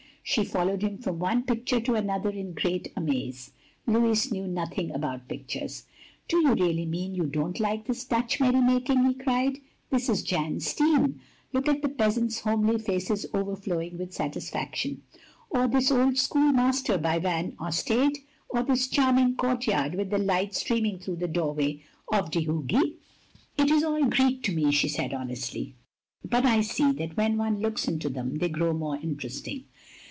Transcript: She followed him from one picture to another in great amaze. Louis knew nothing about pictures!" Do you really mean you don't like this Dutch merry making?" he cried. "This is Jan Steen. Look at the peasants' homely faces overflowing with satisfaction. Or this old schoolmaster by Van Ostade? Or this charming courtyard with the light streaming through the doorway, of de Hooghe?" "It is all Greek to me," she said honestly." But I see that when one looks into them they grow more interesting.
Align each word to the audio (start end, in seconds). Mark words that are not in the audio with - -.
She 0.23 0.45
followed 0.45 0.81
him 0.81 0.97
from 0.99 1.19
one 1.19 1.43
picture 1.43 1.81
to 1.81 1.95
another 1.95 2.29
in 2.29 2.53
great 2.53 2.93
amaze. 2.95 3.51
Louis 3.85 4.31
knew 4.31 4.47
nothing 4.47 4.91
about 4.91 5.27
pictures!" 5.27 5.87
Do 6.29 6.37
you 6.37 6.53
really 6.53 6.85
mean 6.85 7.15
you 7.15 7.25
don't 7.25 7.59
like 7.59 7.85
this 7.85 8.05
Dutch 8.05 8.39
merry 8.39 8.61
making?" 8.61 9.03
he 9.05 9.13
cried. 9.15 9.57
"This 9.89 10.07
is 10.07 10.21
Jan 10.23 10.61
Steen. 10.61 11.19
Look 11.51 11.67
at 11.67 11.81
the 11.81 11.89
peasants' 11.89 12.41
homely 12.41 12.77
faces 12.79 13.25
overflowing 13.33 13.97
with 13.97 14.13
satisfaction. 14.13 15.01
Or 15.49 15.67
this 15.67 15.91
old 15.91 16.17
schoolmaster 16.17 16.97
by 16.97 17.19
Van 17.19 17.51
Ostade? 17.59 18.19
Or 18.47 18.63
this 18.63 18.87
charming 18.87 19.35
courtyard 19.35 19.95
with 19.95 20.11
the 20.11 20.19
light 20.19 20.53
streaming 20.55 20.99
through 20.99 21.17
the 21.17 21.27
doorway, 21.27 21.81
of 22.09 22.31
de 22.31 22.45
Hooghe?" 22.45 22.95
"It 23.57 23.69
is 23.69 23.83
all 23.83 24.05
Greek 24.05 24.43
to 24.43 24.53
me," 24.53 24.71
she 24.71 24.87
said 24.87 25.13
honestly." 25.13 25.75
But 26.23 26.45
I 26.45 26.61
see 26.61 26.93
that 26.93 27.17
when 27.17 27.37
one 27.37 27.59
looks 27.59 27.85
into 27.87 28.07
them 28.07 28.37
they 28.37 28.49
grow 28.49 28.71
more 28.71 28.95
interesting. 28.97 29.65